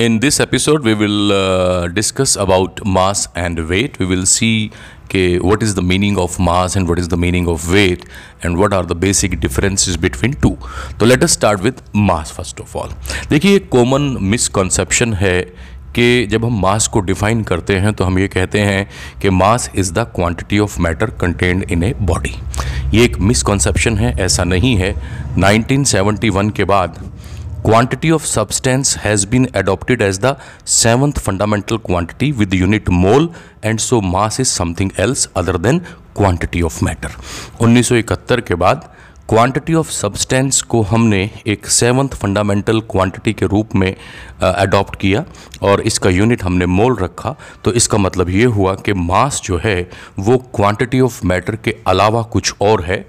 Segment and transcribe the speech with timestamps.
[0.00, 3.98] In this episode, we will uh, discuss about mass and weight.
[3.98, 4.70] We will see
[5.04, 8.06] okay, what is the meaning of mass and what is the meaning of weight
[8.42, 10.56] and what are the basic differences between two.
[10.98, 12.96] तो let us start with mass first of all.
[13.30, 15.40] देखिए एक common misconception है
[15.94, 18.86] कि जब हम मास को define करते हैं तो हम ये कहते हैं
[19.22, 22.34] कि mass is the quantity of matter contained in a body
[22.94, 24.94] ये एक मिसकॉन्सेप्शन है ऐसा नहीं है
[25.38, 26.98] 1971 के बाद
[27.70, 30.30] quantity of substance has been adopted as the
[30.66, 33.28] seventh fundamental quantity with the unit mole
[33.62, 35.78] and so mass is something else other than
[36.12, 37.12] quantity of matter
[37.60, 38.90] 1971 के बाद
[39.28, 43.94] क्वांटिटी ऑफ़ सब्सटेंस को हमने एक सेवन्थ फंडामेंटल क्वांटिटी के रूप में
[44.42, 45.24] adopt किया
[45.62, 49.80] और इसका यूनिट हमने मोल रखा तो इसका मतलब ये हुआ कि मास जो है
[50.18, 53.04] वो क्वांटिटी ऑफ़ मैटर के अलावा कुछ और है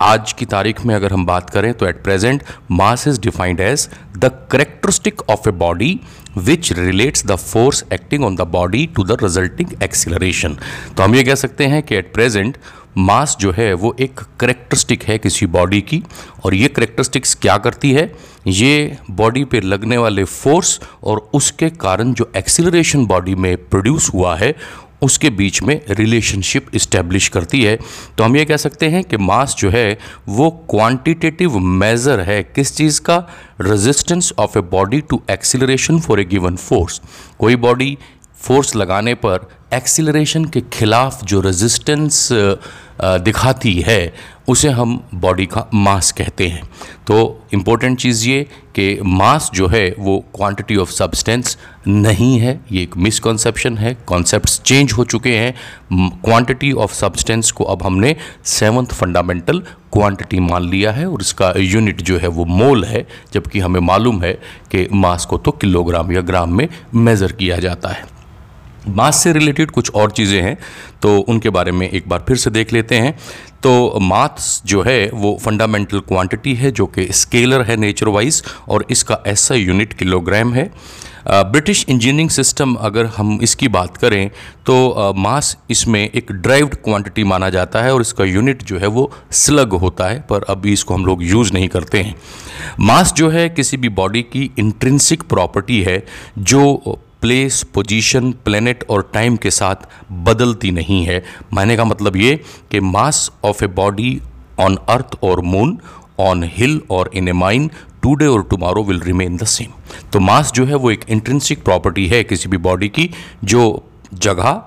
[0.00, 3.88] आज की तारीख में अगर हम बात करें तो at present mass is defined as
[4.18, 6.00] the characteristic of a body
[6.38, 10.58] which relates the force acting on the body to the resulting acceleration
[10.96, 12.56] तो हम ये कह सकते हैं कि एट प्रेजेंट
[12.98, 16.04] मास जो है वो एक करेक्टरिस्टिक है किसी बॉडी की,
[16.44, 18.12] और ये करेक्टरिस्टिक्स क्या करती है?
[18.46, 24.36] ये बॉडी पे लगने वाले फोर्स और उसके कारण जो एक्सिलरेशन बॉडी में प्रोड्यूस हुआ
[24.36, 24.54] है
[25.02, 27.78] उसके बीच में रिलेशनशिप इस्टेब्लिश करती है।
[28.18, 32.76] तो हम ये कह सकते हैं कि मास जो है, वो क्वांटिटेटिव मेज़र है। किस
[32.76, 33.16] चीज़ का?
[33.60, 37.00] Resistance of a body to acceleration for a given force
[37.38, 37.96] कोई बॉडी
[38.46, 42.28] फोर्स लगाने पर एक्सिलरेशन के खिलाफ जो रेजिस्टेंस
[43.02, 44.12] दिखाती है,
[44.48, 46.62] उसे हम बॉडी का मास कहते हैं।
[47.06, 47.16] तो
[47.54, 48.42] इम्पोर्टेंट चीज़ ये
[48.74, 51.56] कि मास जो है वो क्वांटिटी ऑफ़ सब्सटेंस
[51.88, 55.54] नहीं है, ये एक मिसकॉन्सेप्शन है कॉन्सेप्ट्स चेंज हो चुके हैं।
[56.22, 58.16] क्वांटिटी ऑफ़ सब्सटेंस को अब हमने
[58.46, 63.60] सेवन्थ फंडामेंटल क्वांटिटी मान लिया है और इसका यूनिट जो है वो मोल है, जबकि
[63.60, 64.32] हमें मालूम है
[64.70, 68.14] कि मास को तो किलोग्राम या ग्राम में मेज़र किया जाता है।
[68.88, 70.56] मास से रिलेटेड कुछ और चीज़ें हैं
[71.02, 73.16] तो उनके बारे में एक बार फिर से देख लेते हैं।
[73.62, 78.84] तो मास जो है, वो फंडामेंटल क्वांटिटी है, जो कि स्केलर है नेचर वाइज और
[78.90, 80.70] इसका ऐसा यूनिट किलोग्राम है।
[81.28, 84.28] ब्रिटिश इंजीनियरिंग सिस्टम अगर हम इसकी बात करें
[84.66, 89.10] तो मास इसमें एक ड्राइव्ड क्वांटिटी माना जाता है, और इसका यूनिट जो है, वो
[89.32, 92.14] स्लग होता है, पर अभी इसको हम लोग यूज़ नहीं करते हैं।
[92.80, 96.04] मास जो है, किसी भी बॉडी की इंट्रेंसिक प्रॉपर्टी है,
[96.38, 99.88] जो प्लेस पोजीशन प्लेनेट और टाइम के साथ
[100.24, 102.34] बदलती नहीं है। मायने का मतलब ये
[102.70, 104.20] कि mass of a body
[104.60, 105.76] on earth और मून
[106.20, 107.70] ऑन हिल और इन ए माइन
[108.02, 109.72] टूडे और tomorrow will remain the same
[110.12, 113.10] तो मास जो है वो एक इंट्रेंसिक प्रॉपर्टी है किसी भी बॉडी की,
[113.44, 113.84] जो
[114.14, 114.62] जगह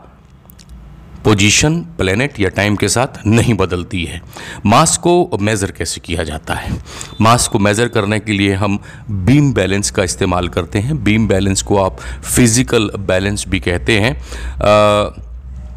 [1.24, 4.22] पोजीशन प्लेनेट या टाइम के साथ नहीं बदलती है।
[4.66, 6.78] मास को मेज़र कैसे किया जाता है?
[7.22, 8.80] मास को मेज़र करने के लिए हम
[9.12, 12.00] बीम बैलेंस का इस्तेमाल करते हैं। बीम बैलेंस को आप
[12.36, 15.29] फ़िज़िकल बैलेंस भी कहते हैं। आ,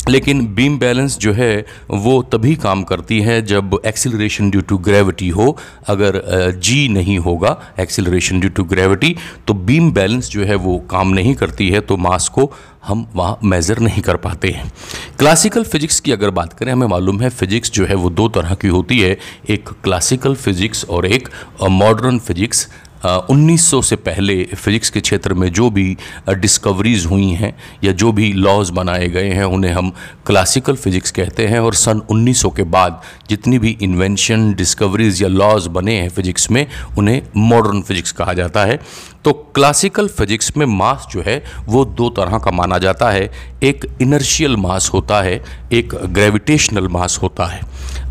[0.08, 5.28] लेकिन बीम बैलेंस जो है, वो तभी काम करती है जब एक्सिलरेशन ड्यू टू ग्रेविटी
[5.28, 5.56] हो।
[5.88, 6.20] अगर
[6.58, 9.14] जी नहीं होगा एक्सिलरेशन ड्यू टू ग्रेविटी
[9.46, 12.50] तो बीम बैलेंस जो है, वो काम नहीं करती है तो मास को
[12.84, 14.70] हम वहाँ मेज़र नहीं कर पाते हैं।
[15.18, 18.54] क्लासिकल फिजिक्स की अगर बात करें, हमें मालूम है फिजिक्स जो है, वो दो तरह
[18.54, 19.16] की होती है।
[19.50, 21.28] एक क्लासिकल फिजिक्स और एक
[21.62, 22.68] मॉडर्न फिजिक्स
[23.04, 25.96] 1900 से पहले फिज़िक्स के क्षेत्र में जो भी
[26.30, 27.54] डिस्कवरीज़ हुई हैं
[27.84, 29.92] या जो भी लॉज बनाए गए हैं उन्हें हम
[30.26, 35.66] क्लासिकल फ़िज़िक्स कहते हैं और सन 1900 के बाद जितनी भी इन्वेंशन डिस्कवरीज़ या लॉज
[35.68, 36.66] बने हैं फ़िज़िक्स में
[36.98, 38.80] उन्हें मॉडर्न फिज़िक्स कहा जाता है।
[39.24, 43.30] तो क्लासिकल फिज़िक्स में मास जो है वो दो तरह का माना जाता है।
[43.62, 45.42] एक इनर्शियल मास होता है
[45.72, 47.60] एक ग्रेविटेशनल मास होता है।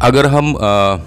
[0.01, 0.97] अगर हम आ,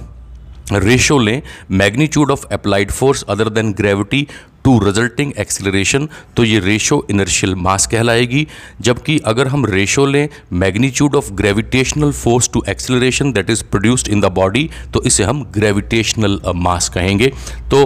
[0.72, 4.26] रेशो लें magnitude of applied force other than gravity
[4.64, 8.47] to resulting acceleration तो ये रेशो इनर्शियल मास कहलाएगी।
[8.80, 14.20] जबकि अगर हम रेशो लें magnitude of gravitational force to acceleration that is produced in
[14.20, 17.32] the body तो इसे हम ग्रेविटेशनल मास कहेंगे।
[17.70, 17.82] तो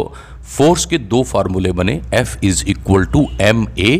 [0.56, 3.90] फोर्स के दो फार्मूले बने F is equal to M A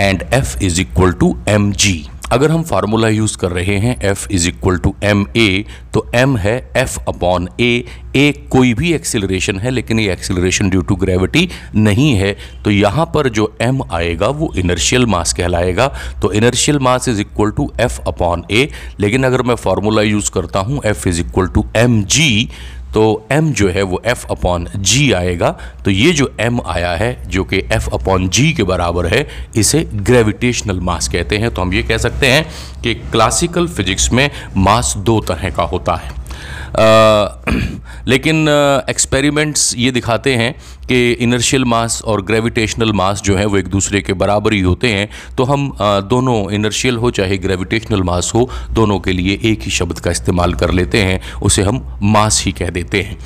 [0.00, 1.94] and F is equal to M G
[2.32, 6.36] अगर हम फार्मूला यूज़ कर रहे हैं F is equal to M A तो M
[6.38, 7.84] है F अपॉन ए
[8.16, 12.36] ए कोई भी एक्सिलरेशन है, लेकिन ये एक्सिलरेशन ड्यू टू ग्रेविटी नहीं है.
[12.64, 15.88] तो यहाँ पर जो M आएगा, वो इनर्शियल मास कहलाएगा.
[16.22, 18.68] तो inertial mass is equal to F upon A
[19.00, 22.48] लेकिन अगर मैं फार्मूला यूज़ करता हूँ, F is equal to M G
[22.94, 25.50] तो m जो है वो f अपॉन जी आएगा।
[25.84, 29.26] तो ये जो m आया है, जो कि f अपॉन जी के बराबर है,
[29.56, 32.46] इसे ग्रेविटेशनल मास कहते हैं। तो हम ये कह सकते हैं
[32.82, 36.23] कि क्लासिकल फिजिक्स में मास दो तरह का होता है।
[38.06, 38.48] लेकिन
[38.90, 40.54] एक्सपेरिमेंट्स ये दिखाते हैं
[40.88, 44.88] कि इनर्शियल मास और ग्रेविटेशनल मास जो है वो एक दूसरे के बराबर ही होते
[44.88, 49.70] हैं। तो हम दोनों इनर्शियल हो, चाहे ग्रेविटेशनल मास हो, दोनों के लिए एक ही
[49.70, 53.18] शब्द का इस्तेमाल कर लेते हैं, उसे हम मास ही कह देते हैं।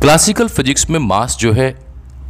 [0.00, 1.87] क्लासिकल फिजिक्स में मास जो है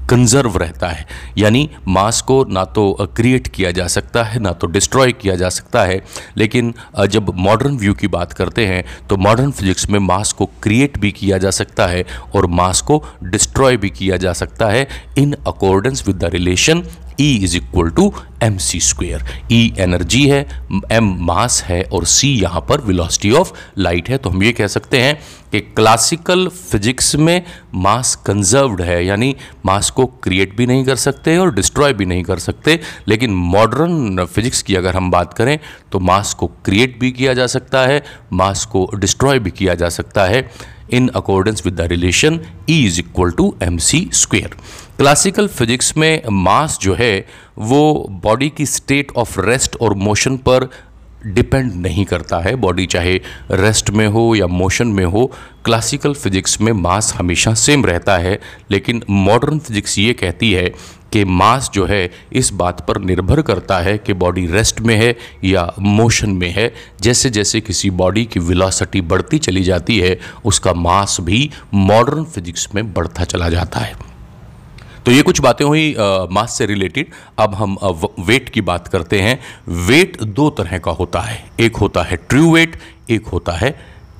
[0.08, 1.06] कंजर्व रहता है।
[1.38, 5.48] यानी मास को ना तो क्रिएट किया जा सकता है, ना तो डिस्ट्रॉय किया जा
[5.48, 6.00] सकता है।
[6.36, 6.72] लेकिन
[7.08, 11.12] जब मॉडर्न व्यू की बात करते हैं तो मॉडर्न फिजिक्स में मास को क्रिएट भी
[11.12, 14.86] किया जा सकता है और मास को डिस्ट्रॉय भी किया जा सकता है
[15.18, 16.82] in accordance with the relation
[17.20, 18.12] E is equal to
[18.42, 20.40] M C square E energy है
[20.92, 24.66] एम मास है और C यहाँ पर वेलोसिटी ऑफ़ लाइट है। तो हम ये कह
[24.66, 25.18] सकते हैं
[25.52, 27.42] कि क्लासिकल फिजिक्स में
[27.74, 29.34] मास कंजर्व्ड है, यानी
[29.66, 32.78] मास को क्रिएट भी नहीं कर सकते और डिस्ट्रॉय भी नहीं कर सकते।
[33.08, 35.58] लेकिन मॉडर्न फिजिक्स की अगर हम बात करें
[35.92, 39.88] तो मास को क्रिएट भी किया जा सकता है मास को डिस्ट्रॉय भी किया जा
[39.90, 40.48] सकता है।
[40.90, 42.40] In accordance with the relation
[42.70, 44.56] E is equal to M C square
[44.98, 47.26] classical physics में मास जो है,
[47.58, 50.68] वो बॉडी की स्टेट ऑफ़ रेस्ट और मोशन पर
[51.26, 53.20] डिपेंड नहीं करता है। बॉडी चाहे
[53.50, 55.32] रेस्ट में हो या मोशन में हो,
[55.64, 60.74] क्लासिकल फिजिक्स में मास हमेशा सेम रहता है। लेकिन मॉडर्न फिजिक्स ये कहती है
[61.12, 65.16] कि मास जो है, इस बात पर निर्भर करता है कि बॉडी रेस्ट में है
[65.44, 70.72] या मोशन में है। जैसे जैसे किसी बॉडी की विलासिटी बढ़ती चली जाती है, उसका
[70.72, 74.07] मास भी मॉडर्न फिजिक्स में बढ़ता चला जाता है।
[75.08, 75.94] तो ये कुछ बातें हुई
[76.32, 77.76] मास से रिलेटेड अब हम
[78.20, 79.38] वेट की बात करते हैं।
[79.86, 82.76] वेट दो तरह का होता है। एक होता है ट्रू वेट
[83.10, 83.70] एक होता है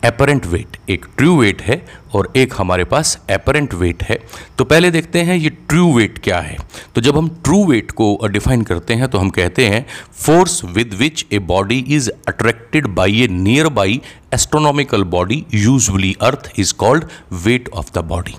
[0.05, 1.77] एपरेंट वेट एक ट्रू वेट है
[2.15, 4.19] और एक हमारे पास एपरेंट वेट है।
[4.59, 6.57] तो पहले देखते हैं ये ट्रू वेट क्या है।
[6.95, 9.85] तो जब हम ट्रू वेट को डिफाइन करते हैं तो हम कहते हैं
[10.17, 13.29] force with which a body is attracted by a
[13.75, 14.01] nearby
[14.35, 17.05] astronomical body usually earth is called
[17.45, 18.37] weight of the body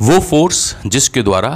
[0.00, 1.48] वो फोर्स जिसके द्वारा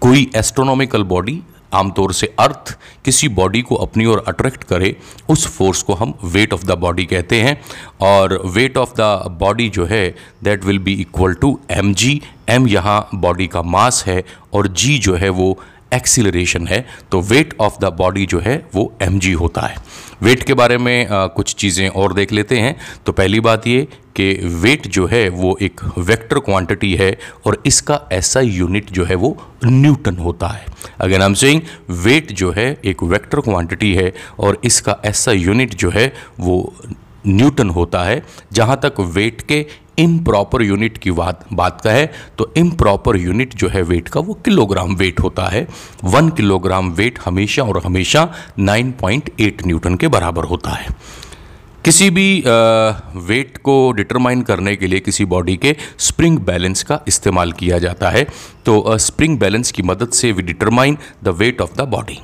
[0.00, 1.40] कोई एस्ट्रोनॉमिकल बॉडी
[1.74, 2.72] आमतौर से अर्थ
[3.04, 4.94] किसी बॉडी को अपनी ओर अट्रैक्ट करे,
[5.30, 7.56] उस फोर्स को हम वेट ऑफ़ द बॉडी कहते हैं।
[8.00, 10.08] और वेट ऑफ़ द बॉडी जो है
[10.44, 14.22] that will be equal to M G M यहाँ बॉडी का मास है
[14.52, 15.58] और जी जो है वो
[15.94, 19.76] एक्सिलरेशन है तो वेट ऑफ़ द बॉडी जो है वो एमजी होता है।
[20.22, 22.76] वेट के बारे में आ, कुछ चीज़ें और देख लेते हैं।
[23.06, 23.86] तो पहली बात ये
[24.16, 29.14] कि वेट जो है वो एक वेक्टर क्वांटिटी है और इसका ऐसा यूनिट जो है
[29.14, 30.66] वो न्यूटन होता है।
[31.00, 31.60] अगर हम सेइंग
[32.04, 36.74] वेट जो है एक वेक्टर क्वांटिटी है और इसका ऐसा यूनिट जो है वो
[37.26, 38.22] न्यूटन होता है,
[38.52, 39.64] जहाँ तक वेट के
[39.98, 44.08] इम प्रॉपर यूनिट की बात बात का है तो इम प्रॉपर यूनिट जो है वेट
[44.08, 45.66] का, वो किलोग्राम वेट होता है।
[46.04, 48.28] वन किलोग्राम वेट हमेशा और हमेशा
[48.60, 50.86] 9.8 न्यूटन के बराबर होता है।
[51.84, 52.42] किसी भी
[53.26, 58.10] वेट को डिटरमाइन करने के लिए किसी बॉडी के स्प्रिंग बैलेंस का इस्तेमाल किया जाता
[58.10, 58.26] है।
[58.66, 62.18] तो स्प्रिंग बैलेंस की मदद से we determine the weight of the body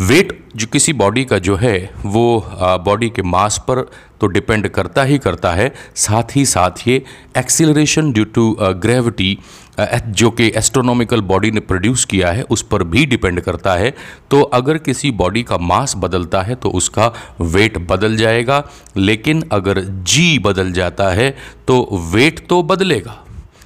[0.00, 2.44] weight जो किसी बॉडी का जो है, वो
[2.84, 3.80] बॉडी के मास पर
[4.20, 7.02] तो डिपेंड करता ही करता है। साथ ही साथ ये
[7.38, 9.38] एक्सिलरेशन ड्यू टू ग्रेविटी
[9.80, 13.94] जो कि एस्ट्रोनॉमिकल बॉडी ने प्रोड्यूस किया है, उस पर भी डिपेंड करता है।
[14.30, 17.12] तो अगर किसी बॉडी का मास बदलता है तो उसका
[17.42, 18.62] वेट बदल जाएगा।
[18.96, 21.30] लेकिन अगर जी बदल जाता है
[21.68, 23.16] तो वेट तो बदलेगा,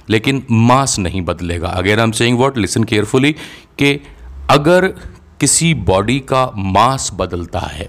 [0.09, 3.31] लेकिन मास नहीं बदलेगा। अगर हम सेइंग व्हाट लिसन केयरफुली
[3.79, 3.99] कि
[4.49, 4.93] अगर
[5.39, 7.87] किसी बॉडी का मास बदलता है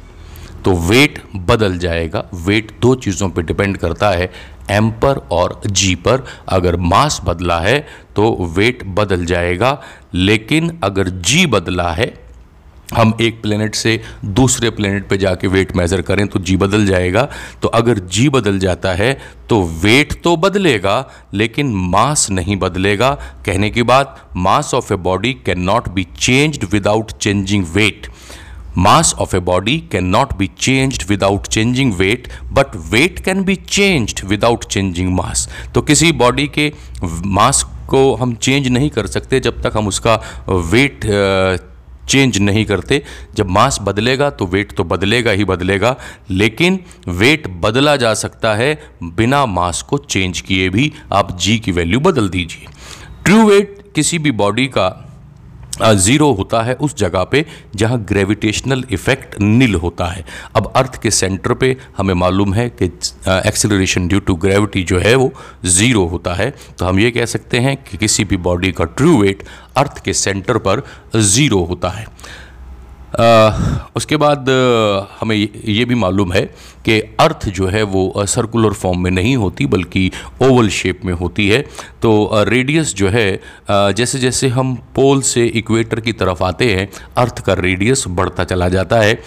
[0.65, 4.31] तो वेट बदल जाएगा। वेट दो चीज़ों पे डिपेंड करता है
[4.71, 7.79] एम पर और जी पर अगर मास बदला है
[8.17, 9.81] तो वेट बदल जाएगा,
[10.15, 12.07] लेकिन अगर जी बदला है
[12.95, 17.29] हम एक प्लेनेट से दूसरे प्लेनेट पे जाके वेट मेज़र करें तो जी बदल जाएगा।
[17.63, 19.13] तो अगर जी बदल जाता है
[19.49, 23.11] तो वेट तो बदलेगा, लेकिन मास नहीं बदलेगा।
[23.47, 28.07] कहने की बात mass of a body cannot be changed without changing weight
[28.79, 34.25] mass of a body cannot be changed without changing weight but weight can be changed
[34.29, 36.73] without changing mass तो किसी बॉडी के
[37.05, 40.21] मास को हम चेंज नहीं कर सकते जब तक हम उसका
[40.71, 41.05] वेट
[42.09, 43.03] चेंज नहीं करते।
[43.35, 45.97] जब मास बदलेगा तो वेट तो बदलेगा ही बदलेगा,
[46.31, 51.73] लेकिन वेट बदला जा सकता है बिना मास को चेंज किए भी। आप जी की
[51.73, 52.67] वैल्यू बदल दीजिए।
[53.25, 55.06] ट्रू वेट किसी भी बॉडी का
[55.83, 57.45] ज़ीरो होता है उस जगह पे
[57.77, 60.25] जहाँ ग्रेविटेशनल इफ़ेक्ट नील होता है।
[60.57, 62.85] अब अर्थ के सेंटर पे हमें मालूम है कि
[63.29, 65.33] एक्सेलरेशन ड्यू टू ग्रेविटी जो है वो
[65.67, 69.17] ज़ीरो होता है। तो हम ये कह सकते हैं कि किसी भी बॉडी का ट्रू
[69.21, 69.43] वेट
[69.77, 70.83] अर्थ के सेंटर पर
[71.17, 72.07] ज़ीरो होता है।
[73.97, 74.49] उसके बाद
[75.21, 76.43] हमें ये भी मालूम है
[76.85, 80.11] कि अर्थ जो है वो सर्कुलर फॉर्म में नहीं होती, बल्कि
[80.43, 81.61] ओवल शेप में होती है।
[82.03, 87.41] तो रेडियस जो है जैसे जैसे हम पोल से इक्वेटर की तरफ़ आते हैं, अर्थ
[87.41, 89.21] का रेडियस बढ़ता चला जाता है।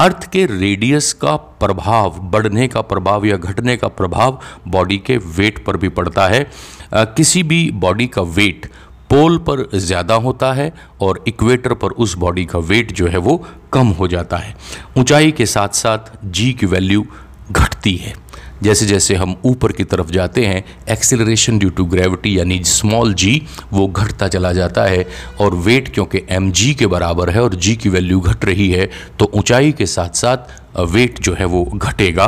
[0.00, 5.64] अर्थ के रेडियस का प्रभाव, बढ़ने का प्रभाव या घटने का प्रभाव बॉडी के वेट
[5.64, 6.46] पर भी पड़ता है।
[6.94, 8.70] किसी भी बॉडी का वेट
[9.12, 13.36] पोल पर ज़्यादा होता है और इक्वेटर पर उस बॉडी का वेट जो है वो
[13.72, 14.54] कम हो जाता है।
[14.98, 17.04] ऊंचाई के साथ साथ जी की वैल्यू
[17.50, 18.14] घटती है।
[18.62, 23.42] जैसे जैसे हम ऊपर की तरफ़ जाते हैं एक्सेलरेशन ड्यू टू ग्रेविटी यानी स्मॉल जी
[23.72, 25.06] वो घटता चला जाता है
[25.40, 28.88] और वेट क्योंकि एम जी के बराबर है और जी की वैल्यू घट रही है
[29.18, 32.26] तो ऊंचाई के साथ साथ वेट जो है वो घटेगा।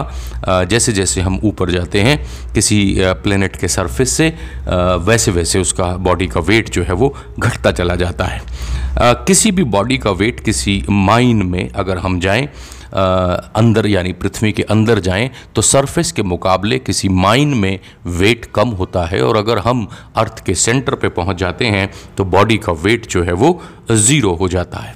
[0.64, 2.18] जैसे जैसे हम ऊपर जाते हैं,
[2.54, 4.28] किसी प्लेनेट के सरफेस से
[5.00, 8.42] वैसे वैसे उसका बॉडी का वेट जो है वो घटता चला जाता है।
[9.26, 12.48] किसी भी बॉडी का वेट किसी माइन में अगर हम जाएँ
[12.94, 18.68] अंदर यानी पृथ्वी के अंदर जाएँ तो सरफेस के मुकाबले किसी माइन में वेट कम
[18.78, 19.86] होता है और अगर हम
[20.16, 23.60] अर्थ के सेंटर पे पहुँच जाते हैं तो बॉडी का वेट जो है वो
[23.90, 24.94] ज़ीरो हो जाता है।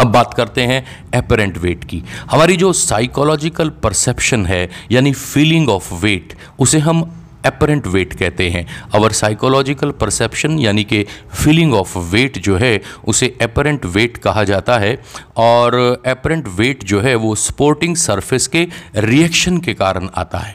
[0.00, 5.94] अब बात करते हैं एपरेंट वेट की। हमारी जो साइकोलॉजिकल परसेप्शन है, यानी फीलिंग ऑफ़
[5.94, 12.38] वेट उसे हम एपरेंट वेट कहते हैं। अवर साइकोलॉजिकल परसेप्शन यानी कि फीलिंग ऑफ़ वेट
[12.38, 15.02] जो है, उसे एपरेंट वेट कहा जाता है।
[15.36, 20.54] और एपरेंट वेट जो है, वो स्पोर्टिंग सरफेस के रिएक्शन के कारण आता है।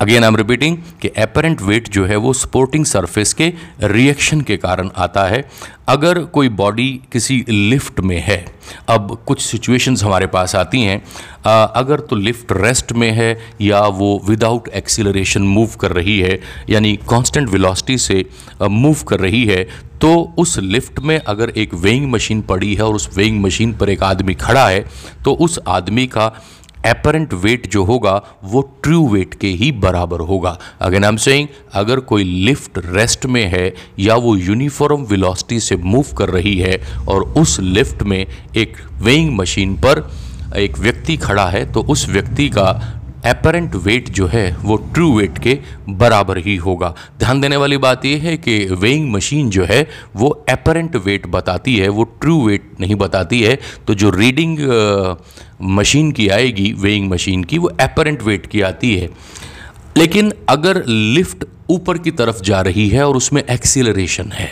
[0.00, 4.56] अगेन आई एम रिपीटिंग कि एपरेंट वेट जो है वो स्पोर्टिंग सरफेस के रिएक्शन के
[4.56, 5.44] कारण आता है।
[5.88, 8.44] अगर कोई बॉडी किसी लिफ्ट में है,
[8.88, 11.02] अब कुछ सिचुएशंस हमारे पास आती हैं।
[11.44, 16.38] अगर तो लिफ्ट रेस्ट में है या वो विदाउट एक्सीलरेशन मूव कर रही है,
[16.70, 18.24] यानी कांस्टेंट वेलोसिटी से
[18.62, 19.66] मूव कर रही है
[20.00, 23.88] तो उस लिफ्ट में अगर एक वेइंग मशीन पड़ी है और उस वेइंग मशीन पर
[23.90, 24.84] एक आदमी खड़ा है
[25.24, 26.32] तो उस आदमी का
[26.86, 32.00] एपरेंट वेट जो होगा, वो ट्रू वेट के ही बराबर होगा। अगर नाम से अगर
[32.00, 37.22] कोई लिफ्ट रेस्ट में है, या वो यूनिफॉर्म वेलोसिटी से मूव कर रही है, और
[37.22, 40.10] उस लिफ्ट में एक वेइंग मशीन पर
[40.56, 42.72] एक व्यक्ति खड़ा है तो उस व्यक्ति का
[43.26, 48.04] एपरेंट वेट जो है वो ट्रू वेट के बराबर ही होगा। ध्यान देने वाली बात
[48.04, 52.70] यह है कि वेइंग मशीन जो है वो एपरेंट वेट बताती है, वो ट्रू वेट
[52.80, 54.58] नहीं बताती है। तो जो रीडिंग
[55.62, 59.08] मशीन की आएगी वेइंग मशीन की, वो एपरेंट वेट की आती है।
[59.96, 64.50] लेकिन अगर लिफ्ट ऊपर की तरफ़ जा रही है और उसमें एक्सीलरेशन है,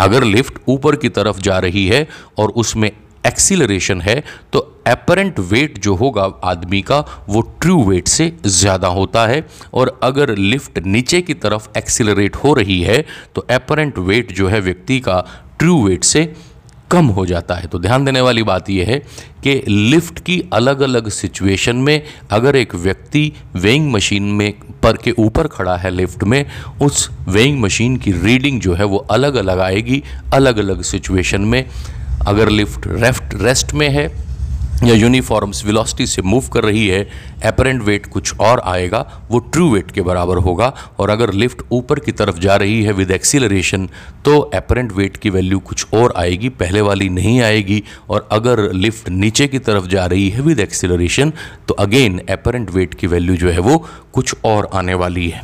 [0.00, 2.06] अगर लिफ्ट ऊपर की तरफ़ जा रही है
[2.38, 2.90] और उसमें
[3.26, 4.22] एक्सीलरेशन है
[4.52, 9.98] तो एपरेंट वेट जो होगा आदमी का, वो ट्रू वेट से ज़्यादा होता है। और
[10.02, 13.04] अगर लिफ्ट नीचे की तरफ़ एक्सीलरेट हो रही है
[13.34, 15.24] तो एपरेंट वेट जो है व्यक्ति का
[15.58, 16.32] ट्रू वेट से
[16.90, 18.98] कम हो जाता है। तो ध्यान देने वाली बात यह है
[19.44, 24.52] कि लिफ्ट की अलग अलग सिचुएशन में अगर एक व्यक्ति वेइंग मशीन में
[24.82, 26.44] पर के ऊपर खड़ा है लिफ्ट में,
[26.82, 30.02] उस वेइंग मशीन की रीडिंग जो है वो अलग अलग आएगी
[30.34, 31.64] अलग अलग सिचुएशन में।
[32.26, 34.06] अगर लिफ्ट रेफ्ट रेस्ट में है
[34.84, 37.00] या यूनिफॉर्म्स वेलोसिटी से मूव कर रही है
[37.46, 38.98] एपरेंट वेट कुछ और आएगा,
[39.30, 42.92] वो ट्रू वेट के बराबर होगा, और अगर लिफ्ट ऊपर की तरफ़ जा रही है
[42.92, 43.88] विद एक्सीलरेशन
[44.24, 49.08] तो एपरेंट वेट की वैल्यू कुछ और आएगी, पहले वाली नहीं आएगी, और अगर लिफ्ट
[49.08, 51.32] नीचे की तरफ़ जा रही है विद एक्सीलरेशन
[51.68, 55.42] तो अगेन एपरेंट वेट की वैल्यू जो है वो कुछ और आने वाली है।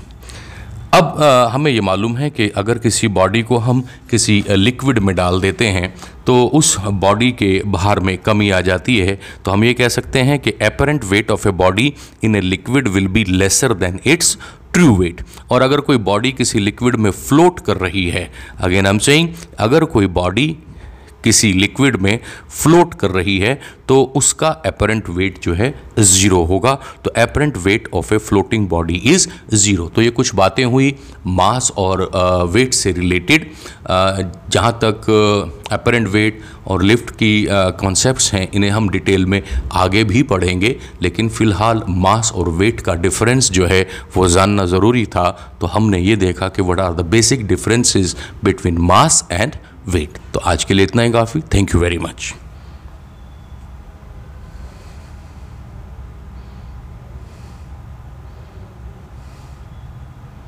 [0.94, 5.14] अब आ, हमें ये मालूम है कि अगर किसी बॉडी को हम किसी लिक्विड में
[5.16, 5.88] डाल देते हैं
[6.26, 10.18] तो उस बॉडी के बाहर में कमी आ जाती है। तो हम ये कह सकते
[10.18, 11.92] हैं कि apparent weight of a body
[12.24, 14.36] in a liquid will be lesser than its
[14.74, 18.98] true weight और अगर कोई बॉडी किसी लिक्विड में फ्लोट कर रही है अगेन एम
[18.98, 20.46] सेइंग अगर कोई बॉडी
[21.24, 22.18] किसी लिक्विड में
[22.50, 27.88] फ्लोट कर रही है तो उसका अपरेंट वेट जो है ज़ीरो होगा। तो apparent weight
[27.94, 30.94] of a floating body is zero तो ये कुछ बातें हुई
[31.28, 32.10] मास और
[32.52, 33.50] वेट से रिलेटेड
[33.88, 35.06] जहाँ तक
[35.72, 41.28] अपरेंट वेट और लिफ्ट की कॉन्सेप्ट्स हैं, इन्हें हम डिटेल में आगे भी पढ़ेंगे। लेकिन
[41.28, 46.16] फ़िलहाल मास और वेट का डिफरेंस जो है, वो जानना ज़रूरी था। तो हमने ये
[46.16, 49.52] देखा कि what are the basic differences between mass and
[49.88, 51.40] weight तो आज के लिए इतना ही काफ़ी.
[51.54, 52.32] Thank you very much